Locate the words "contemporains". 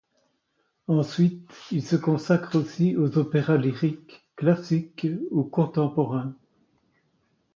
5.43-6.35